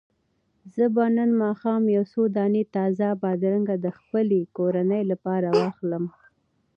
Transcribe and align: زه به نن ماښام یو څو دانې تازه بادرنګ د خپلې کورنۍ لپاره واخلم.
زه 0.75 0.85
به 0.95 1.05
نن 1.17 1.29
ماښام 1.43 1.83
یو 1.95 2.03
څو 2.11 2.21
دانې 2.35 2.63
تازه 2.75 3.07
بادرنګ 3.21 3.67
د 3.85 3.87
خپلې 3.97 4.39
کورنۍ 4.57 5.03
لپاره 5.11 5.47
واخلم. 5.59 6.03